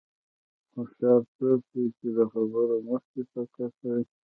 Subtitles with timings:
[0.73, 4.03] هوښیار څوک دی چې د خبرو مخکې فکر کوي.